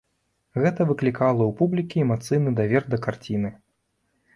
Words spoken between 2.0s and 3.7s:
эмацыйны давер да карціны.